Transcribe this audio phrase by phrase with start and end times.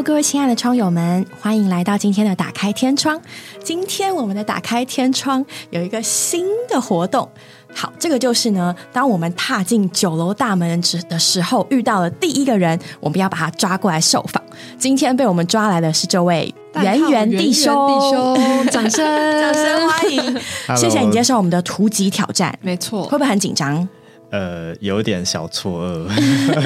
[0.00, 3.20] Hello，各位亲爱的窗友们，欢迎来到今天的打开天窗。
[3.62, 7.28] 今天我们的打开天窗有一个新的活动。
[7.74, 14.42] 好，这个就是呢，当我们踏进酒楼大门之的时候，遇到了第一个人，我们要把他抓过来受访。
[14.78, 19.04] 今天被我们抓来的是这位 圆圆弟兄，弟兄，掌声，
[19.38, 20.40] 掌声欢迎！
[20.78, 23.86] 谢谢你接受我们的图集挑战，没错，会不会很紧张？
[24.30, 26.08] 呃，有点小错愕，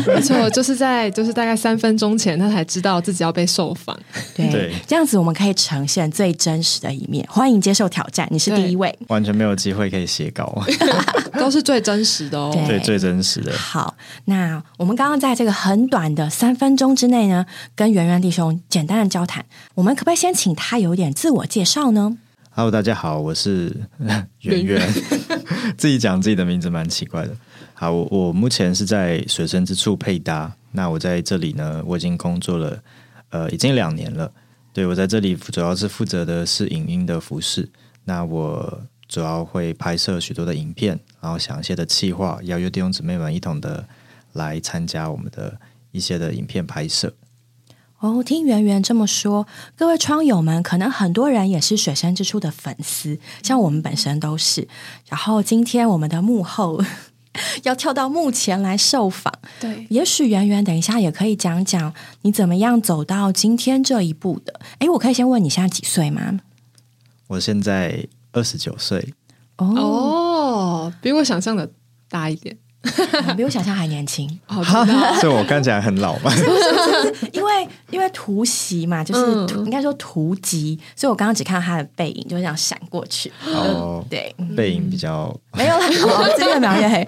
[0.06, 3.98] 没错，就是在就是大概三分钟前，他才知道自己要被受访。
[4.36, 7.26] 对，这样子我们可以呈现最真实的一面。
[7.28, 10.62] 欢迎接受挑战，你是第一位，完全没有机会可以写稿，
[11.40, 13.52] 都是最真实的哦，对，最真实的。
[13.56, 13.94] 好，
[14.26, 22.18] 那我们刚刚在这个很短的三分钟之内呢，跟圆圆弟兄简单的交谈，我们可不可以先请他有点自我介绍呢
[22.56, 23.74] ？Hello，大家好，我是
[24.42, 24.80] 圆圆，
[25.76, 27.36] 自己讲自己的名字蛮奇怪的。
[27.74, 30.54] 好，我我目前是在水深之处配搭。
[30.70, 32.80] 那我在这里呢，我已经工作了，
[33.30, 34.30] 呃，已经两年了。
[34.72, 37.68] 对我在这里主要是负责的是影音的服饰。
[38.04, 43.84] 那我主要会拍摄许多的影片，然后想一些的企划，邀约弟兄姊妹们一同的
[44.34, 45.58] 来参加我们的
[45.90, 47.12] 一些的影片拍摄。
[48.04, 54.68] 哦，听圆圆这么说，各位窗友们，可能很多人也是水深之处的粉丝，像我们本身都是。
[55.08, 56.82] 然后今天我们的幕后。
[57.64, 64.60] 要跳到幕前来受访，对，也许圆圆等一下也可以讲讲你怎么样走到今天这一步的。
[64.78, 66.38] 哎，我可以先问你现在几岁吗？
[67.26, 69.14] 我现在二十九岁。
[69.56, 71.68] 哦，比我想象的
[72.08, 72.56] 大一点。
[73.36, 74.28] 比 我想象还年轻，
[75.20, 76.32] 所以我看起来很老嘛。
[77.32, 83.32] 因为因为突袭嘛，就是应该说突击，所以我刚刚只看到他的背影，就这样闪过去。
[83.46, 87.06] 哦，对，背影比较没有了，这个描越黑。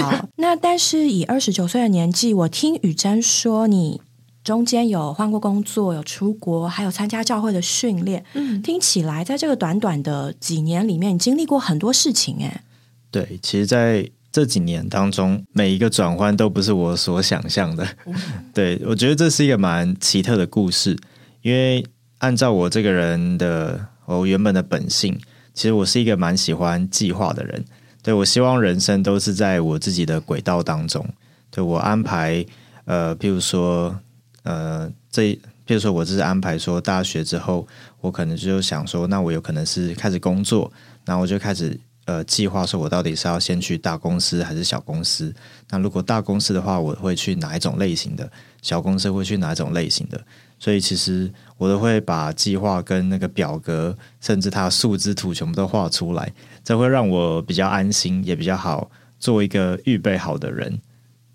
[0.00, 4.00] 好，那但是以二十九岁的年纪，我听雨珍说，你
[4.42, 8.24] 中间有换过工作，有出国，还有参加教会的训练。
[8.34, 12.38] 嗯，听起来在这个短短的几年里面，你经历过很多事情。
[12.40, 12.62] 哎，
[13.10, 17.84] 对，其实，在这几年当中，每一个转换都不是我所想象的。
[18.54, 20.96] 对我觉得这是一个蛮奇特的故事，
[21.42, 21.84] 因为
[22.18, 25.18] 按照我这个人的我原本的本性，
[25.52, 27.64] 其实我是一个蛮喜欢计划的人。
[28.02, 31.04] 对我希望人生都是在我自己的轨道当中。
[31.50, 32.46] 对我安排，
[32.84, 33.98] 呃，譬如说，
[34.44, 35.32] 呃，这
[35.66, 37.66] 譬如说我这是安排说大学之后，
[38.00, 40.72] 我可能就想说，那我有可能是开始工作，
[41.04, 41.78] 然后我就开始。
[42.06, 45.32] 呃，计划说我到底是要先去大公司还是小公司？
[45.68, 48.28] 那如果大公司的话，我会去哪一种类型的？
[48.62, 50.20] 小公司会去哪一种类型的？
[50.58, 56.32] 所以其实我都会把计划跟那个表格，甚至它的数字图全部都画出来，
[56.64, 58.90] 这会让我比较安心，也比较好
[59.20, 60.80] 做一个预备好的人。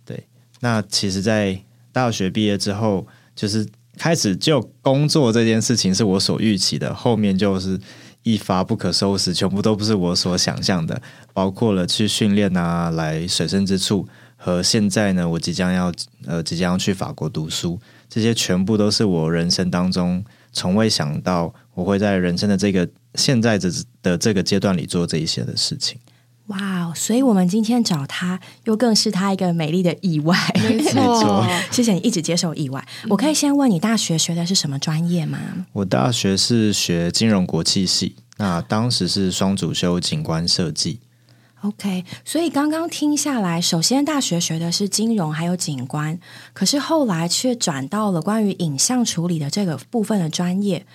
[0.05, 0.27] 对，
[0.59, 1.57] 那其实，在
[1.93, 3.65] 大学毕业之后，就是
[3.97, 7.79] 开始就工作这件事情是我所预期的，后面就是。
[8.25, 10.99] 一发不可收拾，全部都不是我所想象的，
[11.31, 15.93] 包括了去训练啊，来水深之处，和现在呢，我即将要
[16.25, 23.69] 呃，即将要去法国读书，这些全部都是我人生当中从未想到我会在人生的这个现在这
[24.01, 25.99] 的这个阶段里做这一些的事情。
[26.47, 30.37] 哇，所以我们今天找他，又更是他一个美丽的意外。
[30.55, 32.87] 没错， 谢谢你一直接受意外。
[33.09, 35.39] 我可以先问你，大学学的是什么专业吗？
[35.73, 40.99] 我大学是学金融国际系，那当时是双主修景观设计。
[41.61, 46.19] OK，所以刚刚听下来，首先大学学的是金融还有景观，
[46.53, 50.85] 可是后来却转到了关于影像处理的这个部分的专业。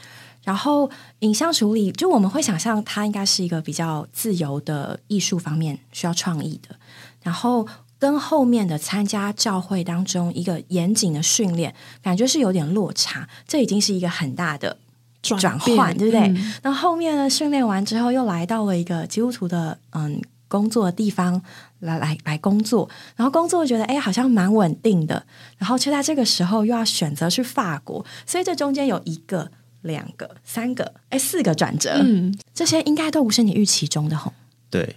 [0.43, 0.91] 然后
[1.21, 6.75] 影像处理，就我们会想象它应该是一个比较自由的艺术方面，需要创意的。
[7.23, 7.69] 然后
[7.99, 13.29] 跟后面的参加教会当中一个严谨的训练，感觉是有点落差。
[13.47, 14.79] 这已经是一个很大的
[15.23, 16.35] 转换， 对不对？
[16.63, 20.19] 那后面呢，训练完之后，又来到了一个基督徒的嗯
[20.49, 21.43] 工作的地方
[21.81, 25.27] 来来来工作，然后工作觉得哎好像蛮稳定的，
[25.59, 29.51] 然后却在这个时候又要选择去法国，所以这中间有一个。
[29.83, 34.33] 两个、三个，哎，四个转折，嗯，这些应该都不是你预期中的吼。
[34.71, 34.95] 对，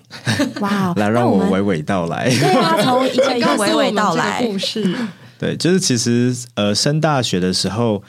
[0.59, 4.95] 哇， 来让我娓娓道来，对啊，从一个一个娓娓道来故事。
[5.39, 8.03] 对，就是其实呃，升大学的时候，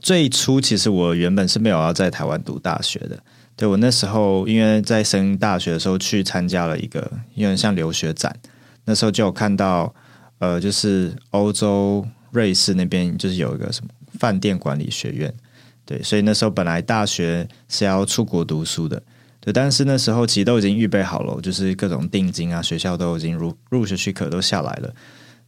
[0.00, 3.18] 最初其实我原本是没有要在台湾读大学的。
[3.54, 7.00] 对我那时候，因为在升大学的时候去参加了一个
[7.34, 8.34] 有点像留学展，
[8.86, 9.94] 那时候就有看到
[10.38, 15.32] 呃，就是欧洲瑞士那边就是有一个什么饭店管理学院。
[15.90, 19.02] 对，所以那时候本来大学是要出国读书的，
[19.40, 24.94] 对，但是那时候其实都已经预备好了，就是各种定金啊，学校都已经入入学许可都下来了，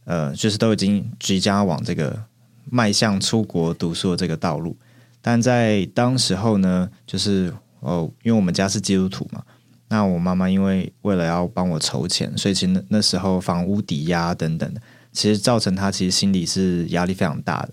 [0.03, 2.21] 呃，就是都已经即将往这个
[2.69, 4.75] 迈向出国读书的这个道路。
[5.21, 9.41] 但在当时候呢，就是哦，因为我们家是基督徒嘛，
[9.87, 14.81] 那我妈妈因为为了要帮我筹钱，所以其实那时候房屋抵押等等的，
[15.13, 17.69] 其实造成她其实心里是压力非常大的。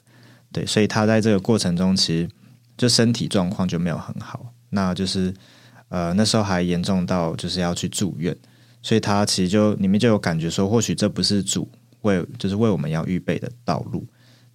[0.53, 2.29] 对，所以她在这个过程中，其实
[2.81, 4.47] 就身体状况就没有很好。
[4.71, 5.35] 那就是
[5.91, 8.35] 呃那时候还严重到就是要去住院，
[8.81, 11.69] 所以他其实就里面就有感觉说，或许这不是主
[12.01, 14.07] 为就是为我们要预备的道路。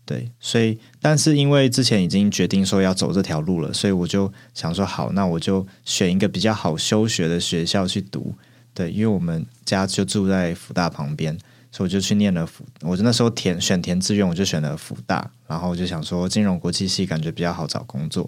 [0.07, 8.33] 对，所以但是因为之前已经决定说要走这条路了，所以我就想说好，那我就选一个比较好休学的学校去读。
[8.73, 11.37] 对，因为我们家就住在福大旁边，
[11.75, 12.65] 所以我就去念了福。
[12.79, 18.23] 我就那时候填选填志愿，我就选了福大，然后我就想说金融国际系感觉比较好找工作，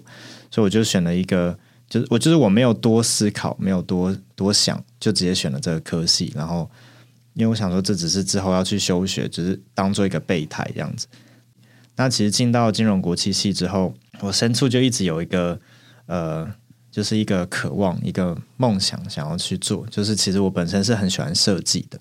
[0.50, 1.58] 所以我就选了一个，
[1.88, 6.30] 就是我就是我没有多思考，没有多多想，就直接选了这个科系。
[6.36, 6.70] 然后
[7.32, 11.06] 因为我想说这只是之后要去休学，只是当做一个备胎这样子。
[11.96, 15.58] 那其实进到金融国际系之后，我深处就一直有一个
[16.04, 16.46] 呃，
[16.90, 19.86] 就是一个渴望、一个梦想，想要去做。
[19.86, 21.98] 就是其实我本身是很喜欢设计的，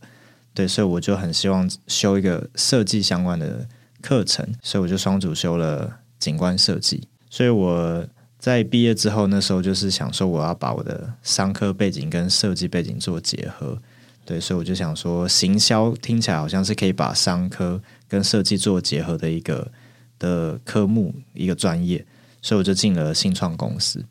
[0.57, 3.67] 对，所以我就很希望修一个设计相关的
[4.01, 7.07] 课程，所以我就双主修了景观设计。
[7.29, 8.03] 所以我
[8.39, 13.77] 在毕业之后，那时候就是想说，我要把我的商科背景跟设计背景做结合，
[14.25, 19.71] 对，所以我就想说，行销听起来好像是可以把商科跟设计做结合的一个。
[20.19, 22.03] 的科目一个专业，
[22.41, 24.03] 所以我就进了新创公司。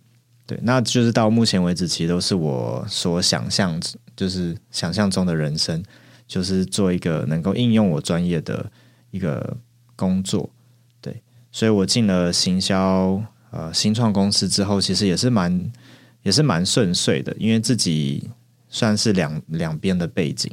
[0.47, 3.77] 对，那就是到目前为止，其实都是我所想象，
[4.15, 5.83] 就是想象中的人生，
[6.27, 8.71] 就是做一个能够应用我专业的
[9.11, 9.57] 一个
[9.95, 10.51] 工作。
[11.01, 15.73] 对，所以我进了行销呃新创公司之后，其实也是蛮
[16.23, 18.29] 也是蛮顺遂的，因为自己
[18.69, 20.51] 算是两两边的背景，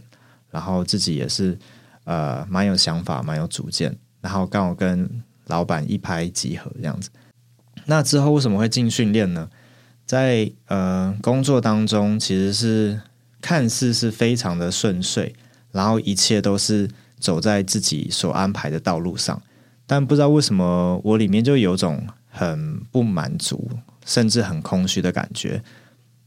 [0.49, 1.57] 然后自己也是
[2.03, 5.09] 呃蛮有想法，蛮有主见，然后刚好跟
[5.47, 7.09] 老板一拍即合这样子，
[7.85, 9.49] 那之后为什么会进训练呢？
[10.05, 13.01] 在呃工作当中，其实是
[13.41, 15.33] 看似是非常的顺遂，
[15.73, 16.89] 然后一切都是
[17.19, 19.41] 走在自己所安排的道路上，
[19.85, 23.69] 但不知道为什么我里面就有种很不满足，
[24.05, 25.61] 甚至很空虚的感觉。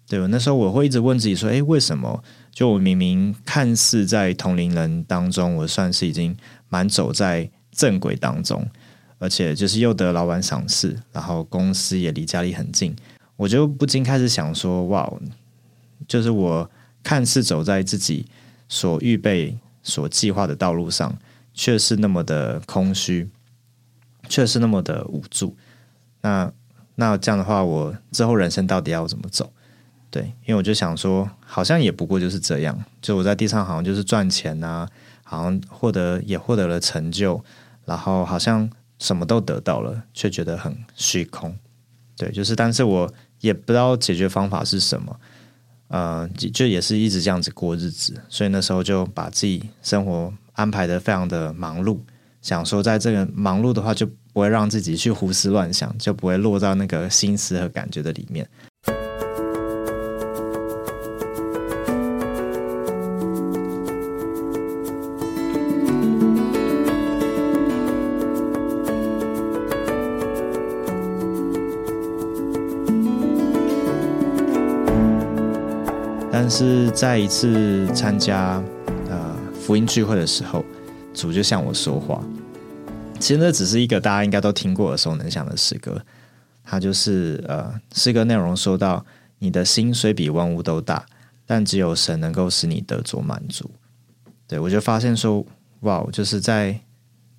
[0.09, 0.27] 对吧？
[0.31, 2.23] 那时候我会一直问自己说：“诶，为什么？
[2.53, 6.37] 就我明明看似在同龄人当中，我算是已经
[6.69, 8.65] 蛮走在正轨当中。”
[9.19, 12.95] 而且就是又得老板赏识，然后公司也离家里很近，
[13.35, 15.13] 我就不禁开始想说：哇，
[16.07, 16.71] 就是我
[17.03, 18.27] 看似走在自己
[18.69, 21.19] 所预备、所计划的道路上，
[21.53, 23.29] 却是那么的空虚，
[24.29, 25.57] 却是那么的无助。
[26.23, 26.53] 那
[26.95, 29.53] 那这样的话，我之后人生到底要怎么走？
[30.11, 34.89] 对，因为我就想说，好像也不过就是这样，就我在地上好像就是赚钱啊，
[35.23, 37.45] 好像获得也获得了成就，
[37.85, 38.71] 然后好像。
[38.99, 41.55] 什么都得到了，却觉得很虚空。
[42.17, 45.21] 对，就是，但是我也不知道解决方法是什么。
[45.89, 51.99] 呃，就也是一直这样子过日子，所以那时候就把自己生活安排的非常的忙碌，
[52.43, 58.49] 想说在这个忙碌的话，就不会让自己去胡思乱想，就不会落到那个心思和感觉的里面。
[76.59, 78.63] 是在一次参加
[79.11, 80.65] 呃福音聚会的时候，
[81.13, 82.25] 主就向我说话。
[83.21, 86.03] 其实那只是一个大家应该都听过耳熟能详的诗歌，
[86.65, 89.05] 它就是呃诗歌内容说到：
[89.39, 91.05] 你的心虽比万物都大，
[91.45, 93.71] 但只有神能够使你得着满足。
[94.49, 95.45] 对我就发现说，
[95.81, 96.81] 哇，就是在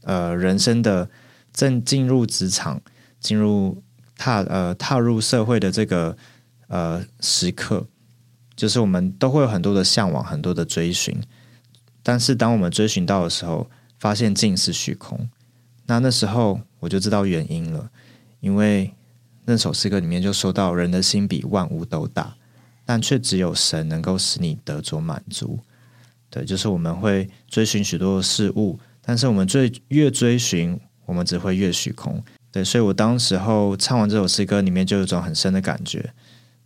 [0.03, 1.09] 呃人生的
[1.51, 2.79] 正进入职场、
[3.19, 3.81] 进入
[4.15, 6.15] 踏呃踏入社会的这个
[6.67, 7.87] 呃时刻。
[8.57, 11.15] 就是我们都会有很多的向往，很多的追寻，
[12.01, 15.29] 但是当我们追寻到的时候，发现尽是虚空。
[15.85, 17.89] 那那时候我就知道原因了，
[18.39, 18.91] 因为
[19.45, 22.35] 那首诗歌里面就说到，人的心比万物都大，
[22.83, 25.59] 但却只有神能够使你得着满足。
[26.29, 32.21] 对，就是我们会追寻许多的事物，但是我们最越追寻，我们只会越虚空。
[32.51, 36.11] 对，所以我当时候唱完这首诗歌，里面就有一种很深的感觉。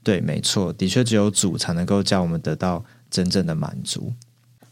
[0.03, 4.13] 对，没错，的确只有主才能够叫我们得到真正的满足。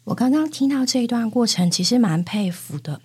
[0.05, 2.99] 我刚刚听到这一段过程，其实蛮佩服的，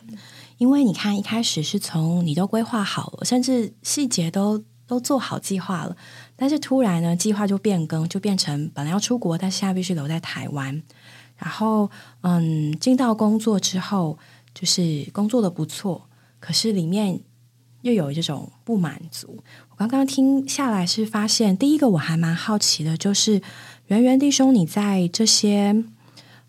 [0.56, 5.94] 因为你看，一开始是从你都规划好了，甚至细节都都做好计划了，
[6.34, 10.82] 但是突然呢，计划就变更，就变成本来要出国，但现在必须留在台湾。
[11.36, 11.90] 然后，
[12.22, 14.16] 嗯，进到工作之后，
[14.54, 16.08] 就是工作的不错，
[16.40, 17.20] 可是里面
[17.84, 19.38] 又有这种不满足。
[19.68, 23.42] 我刚刚听下来是发现，第一个我还蛮好奇的，就是
[23.88, 25.84] 圆圆弟兄，你在这些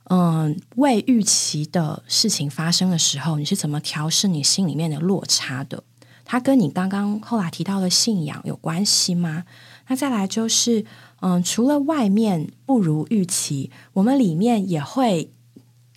[0.05, 5.83] 嗯未预期的事情发生的时候，你是怎么调试你心里面的落差的？
[6.23, 9.43] 它跟你刚刚后来提到的信仰有关系吗？
[9.87, 10.85] 那再来就是，
[11.19, 15.29] 嗯，除了外面不如预期，我们里面也会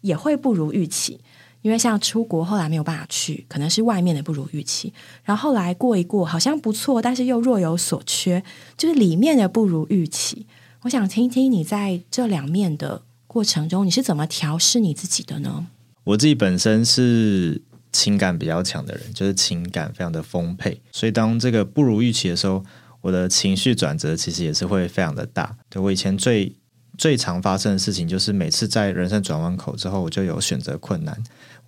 [0.02, 1.20] 也会不如预期。
[1.68, 4.90] 因为像出国后来没有办法去，可能是外面的不如预期，
[5.22, 8.42] 然后后来过一过好像不错，但是又若有所缺，
[8.78, 10.46] 就是里面的不如预期。
[10.80, 15.66] 我想听听你在这两面的过程中，你是怎么调试你自己的呢？
[16.04, 17.60] 我自己本身是
[17.92, 22.64] 情感比较强的人，就是情感非常的丰沛，所以当这个不如预期的时候，
[23.02, 25.54] 我的情绪转折其实也是会非常的大。
[25.68, 26.50] 对我以前最
[26.98, 31.16] 最常发生的事情，就是每次在人生转弯口之后，我就有选择困难。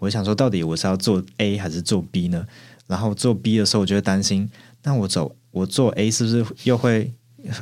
[0.01, 2.45] 我想说，到底我是要做 A 还是做 B 呢？
[2.89, 4.51] 然后做 B 的时候，我就会担心，
[4.83, 7.13] 那我走我做 A 是不是又会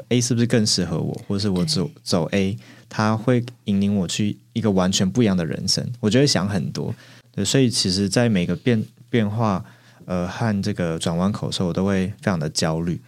[0.09, 2.57] A 是不是更适合我，或者是我走走 A，
[2.89, 5.87] 它会引领我去一个完全不一样的人生？
[6.01, 6.95] 我就会想很多。
[7.33, 9.63] 对，所以其实，在每个变变化
[10.07, 12.99] 呃和这个转弯口的时候，我都会非常的焦虑。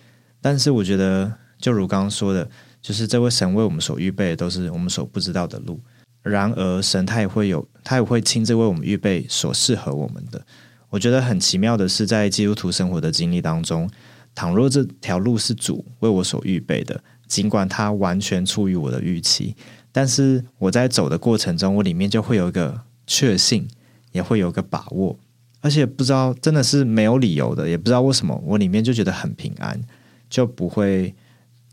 [0.42, 2.48] 但是我觉得，就如刚刚说的，
[2.80, 5.80] 就是这位神为我们所预备的，都是我们所不知道的路。
[6.22, 10.44] 然而，神他也会有，他也会亲自为我们预备所适合我们的。
[10.90, 13.88] 我觉得很奇妙的是，在基督徒生活的经历当中，
[14.34, 19.54] 倘若这条路是主为我所预备的，尽管它完全出于我的预期，
[19.92, 23.66] 但是我在走的过程中，我里面就会有一个确信，
[24.12, 25.18] 也会有一个把握，
[25.60, 29.80] 而且不知道真的是没有理由的，也不知道为什么，我里面就觉得很平安，
[30.28, 31.14] 就不会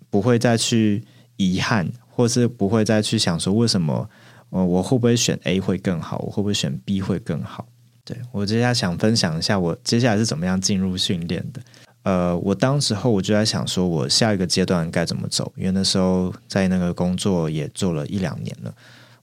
[0.09, 1.03] 不会再去
[1.35, 4.09] 遗憾，或是不会再去想说为什么。
[4.49, 6.19] 我我会不会选 A 会更好？
[6.19, 7.67] 我会不会选 B 会更好？
[8.05, 11.61] 对我接下来想分享一下我接下来是怎么样进入训练的。
[12.03, 15.51] 呃，我当时候我就在想说，我下一个阶段该怎么走？
[15.57, 18.73] 因为那时候在那个工作也做了一两年了，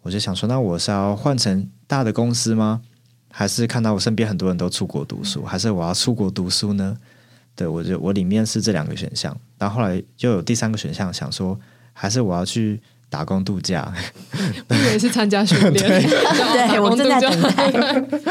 [0.03, 2.83] 我就想说，那我是要换成大的公司吗？
[3.31, 6.95] 还是看到我身边很多人都出国读书，还是我要出国读书呢？
[7.57, 11.59] 对我就我里面是这两个选项，但后后来又有第三个选项，想说
[11.95, 12.81] 还是我要去。
[13.11, 13.95] 打工度假，
[14.67, 15.73] 我以为是参加训练，
[16.69, 17.71] 对我正在等待。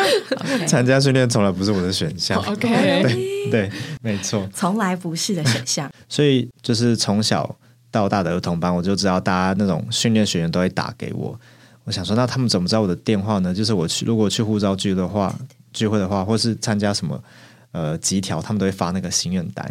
[0.67, 2.67] 参加训练从来不是我的选项，OK，
[3.01, 3.71] 对对，
[4.01, 5.89] 没错，从来不是的选项。
[6.09, 7.55] 所以就是从小
[7.89, 11.39] 到大的儿童班，我就知道大家那种训练学员都会打给我。
[11.85, 13.53] 我想说，那他们怎么知道我的电话呢？
[13.53, 15.33] 就是我去如果去护照聚的话，
[15.71, 17.23] 聚会的话，或是参加什么
[17.71, 19.65] 呃集条，他们都会发那个心愿单。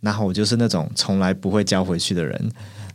[0.00, 2.50] 然后我就是那种从来不会交回去的人。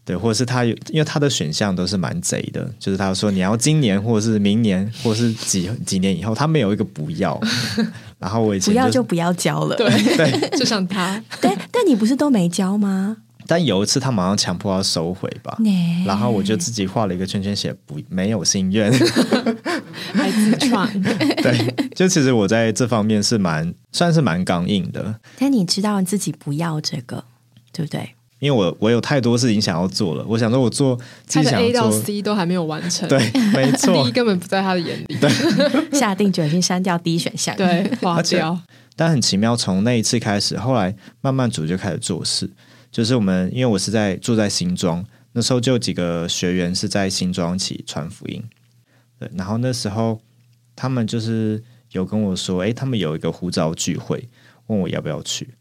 [0.05, 7.39] 对，或者是他有，因为他的选项都是蛮贼的，就是他说你要今年，或者是明年，或者是几几年以后，他没有一个不要。
[8.19, 13.15] 然后我以前不要就不要交了，对对，就像他， 但，但你不是都没交吗？
[13.47, 15.57] 但有一次他马上强迫要收回吧，
[16.05, 18.91] 然后我就自己画了一个圈圈，写不没有心愿，
[20.13, 20.87] 还自创。
[21.01, 25.19] 对，就其实我在这方面是蛮算是蛮刚硬的。
[25.39, 27.23] 但你知道自己不要这个，
[27.71, 28.15] 对不对？
[28.39, 33.17] 因为我我有太多事情想要做了，我想说我做他的 A 到 C 都还没有完成，对，
[33.53, 38.59] 没错，第一根本不在他的眼里，对，下定决心删掉第一选项，对，划掉。
[38.97, 42.49] 但很奇妙，从那一次开始，后来慢慢组就开始做事，
[42.93, 48.41] 就是我们因为我是在住在新庄，那时候就有几个学员是在新庄一起传福音，
[49.19, 50.21] 对，然后那时候
[50.75, 54.29] 他们就是有跟我说，哎，他们有一个呼召聚会，
[54.67, 55.55] 问我要不要去，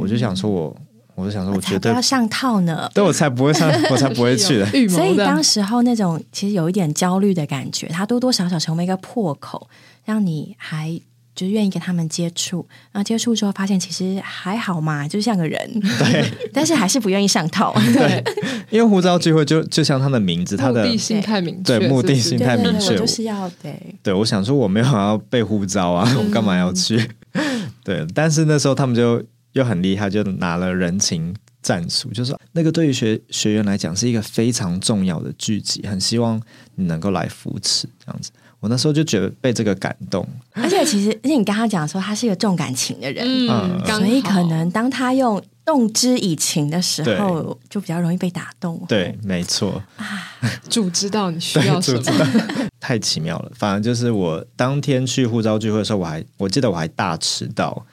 [0.00, 0.76] 我就想说我。
[1.14, 4.66] 我就想说，我觉得要上套呢，对我才不会上， 我才不会去的。
[4.88, 9.68] 所以当时候那种其实有一点焦虑的感觉，它多多少少成为一个破口，
[10.06, 10.98] 让你还
[11.34, 12.66] 就愿意跟他们接触。
[12.90, 15.80] 然后接触之后发现其实还好嘛，就像个人。
[15.98, 17.72] 对， 但是还是不愿意上套。
[17.94, 18.24] 对，
[18.70, 23.78] 因为护照聚会就就像他的名字，他的目的性太明确，对，目的性太明确，就是要对。
[24.02, 27.10] 对，我想说我没有要被护照啊，我干嘛要去？
[27.84, 29.22] 对，但是那时候他们就。
[29.52, 36.40] 又很厉害，就拿了人情战术，就是那个对于学学员来讲是一个非常重要的聚集，很希望
[36.76, 38.30] 你能够来扶持这样子。
[38.62, 48.80] 我那时候就觉得被这个感动，而且其实，而且你刚刚讲说他是一个重感情的人，嗯，所以可能当他用动之以情的时候，就比较容易被打动。
[48.86, 49.82] 对，没错。
[49.96, 50.30] 啊，
[50.70, 53.50] 主知道你需要什么，太奇妙了。
[53.56, 57.84] 反正就是我当天去护照聚会的时候，我还我记得我还大迟到。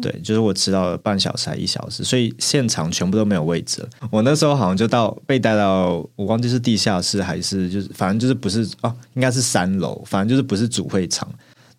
[0.00, 3.86] 对，就是我迟到了半小时还一小时，所以现场全部都没有位置。
[4.10, 11.28] 我那时候好像就到被带到，我忘记是地下室还是就是反正就是不是哦，应该是三楼，反正就是不是主会场。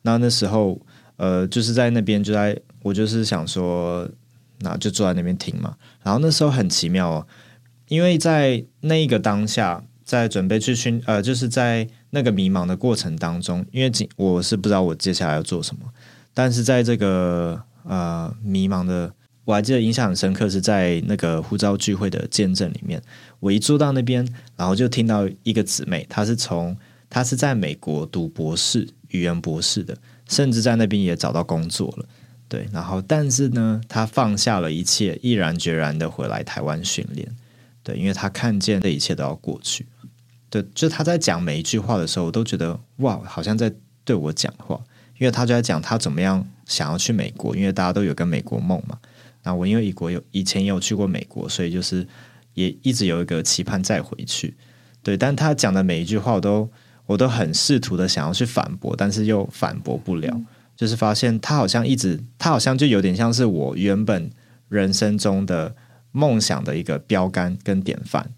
[0.02, 0.80] 那那时候
[1.18, 4.08] 呃，就是在那边就在我就是想说，
[4.60, 5.76] 那就坐在那边听嘛。
[6.04, 7.28] 然后那时候很奇妙哦，
[7.88, 15.82] 因为在那一个当下，在准备去训呃，就是在那个迷茫的过程当中，因为我是不知道我接下来要做什么，
[16.34, 19.12] 但是在这个呃迷茫的，
[19.46, 23.02] 我还记得印象很深刻，是在那个呼召聚会的见证里面，
[23.40, 24.24] 我一坐到那边，
[24.56, 26.78] 然后就听到一个姊妹，她是从
[27.10, 32.06] 她是在美国读博士，语言博士的，甚至在那边也找到工作了。
[32.48, 37.28] 对，然后但是呢，她放下了一切，毅然决然的回来台湾训练。
[37.82, 39.88] 对，因为她看见这一切都要过去。
[40.50, 43.74] 对，就她在讲每一句话的时候，我都觉得哇，好像在
[44.06, 44.80] 对我讲话。
[45.20, 48.98] 因为她就在讲她怎么样想要去美国，因为大家都有个美国梦嘛。
[49.44, 52.08] 那我因为以国有以前也有去过美国，所以就是
[52.54, 54.56] 也一直有一个期盼再回去。
[55.04, 56.70] 对，但他讲的每一句话，我都
[57.06, 60.42] 我都很试图的想要去反驳，但是又反驳不了。
[60.76, 64.32] 就是发现他好像一直，他好像就有点像是我原本
[64.70, 65.76] 人生中的
[66.12, 68.30] 梦想的一个标杆跟典范，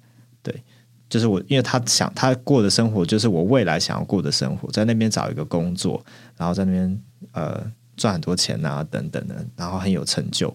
[0.41, 0.63] 对，
[1.07, 6.03] 就是我，因为他想他过的生活就是我未来想要过的生活，在那边找一个工作，
[6.35, 7.01] 然后在那边
[7.33, 7.63] 呃
[8.01, 10.47] 赚很多钱啊等等的，然后很有成就，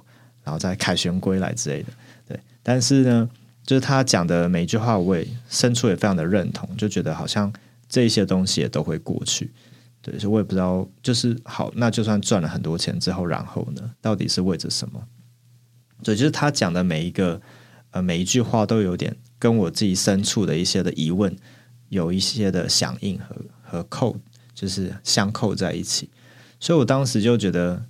[0.43, 1.93] 然后再凯旋归来之类的，
[2.27, 2.41] 对。
[2.61, 3.31] 但是呢，
[3.65, 7.53] 就是他讲的每一句话，我也深处也非常的认同，就觉得好像
[7.89, 9.53] 这一些东西也都会过去。
[10.03, 15.01] 对，所以我也不知道，就是好，那就算赚了很多钱之后，然后呢，到底是为着什么？
[16.03, 17.41] 对，就是他讲的每一个
[17.93, 21.33] 呃每一句话，都有点跟我自己深处的一些的疑问
[21.91, 24.17] 有一些的响应和和扣，
[24.53, 26.11] 就是相扣在一起。
[26.59, 27.85] 所以我当时就觉得，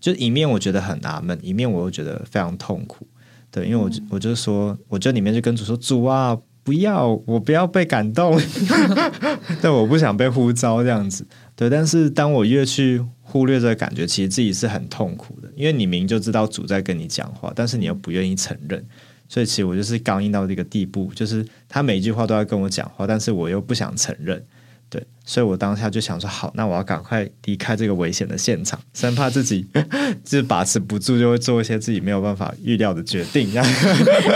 [0.00, 3.06] 就一面我觉得很纳闷，一面我又觉得非常痛苦。
[3.50, 8.38] 对，因为我我就说，我就里面就跟主说，主啊，不要，我不要被感动，
[9.62, 11.26] 但我不想被呼召这样子。
[11.54, 18.84] 对，但是当我越去忽略这个感觉，其实自己是很痛苦的，因为你明就知道主在跟你讲话，但是你又不愿意承认，
[19.28, 24.44] 所以其实我就是刚硬到这个地步，就是他每一句话都要跟我讲话，但是我又不想承认。
[24.90, 29.66] 对，所以我当下就想说，好，那我要赶快离开这个危险的现场，生怕自己
[30.24, 33.50] 就把持不住，就会做一些自己没有办法预料的决定。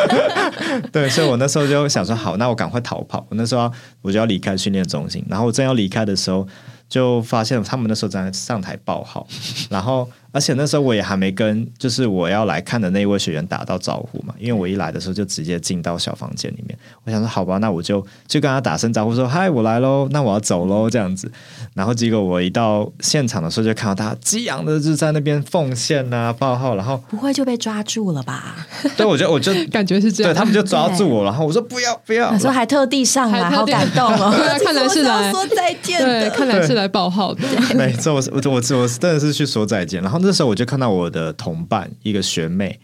[0.91, 3.27] 对，所以我那时候就想说，好，那我赶快逃跑。
[3.31, 6.47] 我那时候我就要离开训练中心，然后我正要离开的时候。
[6.89, 9.29] 就发现他们那时候在上台报号，
[9.69, 21.31] 然后而且那时候我也还没跟就是我要来看的那一位学员打到招呼嘛，因为我一来的时候就直接进到小房间里面，我想说好吧，那我就就跟他打声招呼说嗨，我来喽，那我要走喽这样子，
[21.75, 28.67] 然后结果我一到现场的时候就看到他激昂的就在那边奉献啊报号，然后不会就被抓住了吧？
[28.97, 34.33] 对，我就我就 感觉是这样，对他们就抓住我，然后我说不要不要，说还特地上来，好感动哦，
[34.65, 36.79] 看来是来说再见的，看来是。
[36.79, 37.43] 来报号的，
[37.75, 40.01] 没错，我我我我真的是去说再见。
[40.01, 42.79] 然后那时候我就看到我的同伴一个学妹，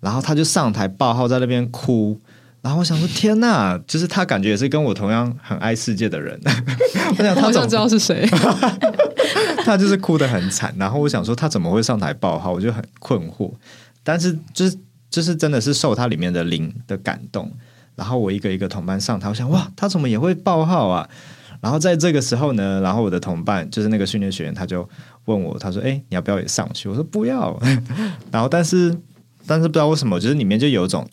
[0.00, 2.18] 然后她就上台报号，在那边哭。
[2.62, 6.40] 然后我想说，天呐，就是她感觉也是跟我同样很爱世界的人。
[7.16, 8.28] 我想，她想 知道是谁。
[9.64, 10.74] 她就是哭的很惨。
[10.76, 12.52] 然后我想说，她怎么会上台报号？
[12.52, 13.52] 我就很困惑。
[14.02, 14.76] 但是就是
[15.08, 17.52] 就是真的是受她里面的灵的感动。
[17.94, 21.08] 然后我一个一个同伴上台，我想哇，她怎么也会报号啊？
[21.60, 24.88] 然后在这个时候呢，然后我的同伴就是那个训练学员，他就
[25.24, 27.58] 问我，他说：“哎，你要不要也上去？”我说：“不要。”
[28.30, 28.96] 然后但是
[29.46, 31.06] 但是不知道为什么，就是里面就有一种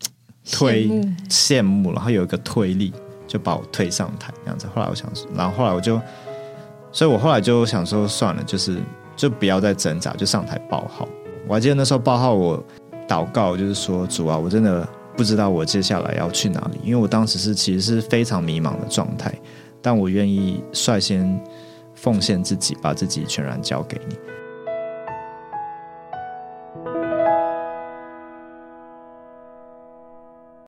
[0.52, 0.88] 推
[1.30, 2.92] 羡慕，然后有一个推力，
[3.28, 4.68] 就把我推上台这样子。
[4.74, 6.00] 后来我想，然后后来我就，
[6.92, 8.78] 所以我后来就想说，算了，就是
[9.16, 11.08] 就不要再挣扎，就上台报号。
[11.48, 12.64] 我还记得那时候报号，我
[13.08, 19.34] 祷告就是说：“主啊，我真的不知道我接下来要去哪里，因为我当时是其实是非常迷茫的状态。”
[19.84, 21.40] 但我愿意率先
[21.94, 24.16] 奉献自己，把自己全然交给你。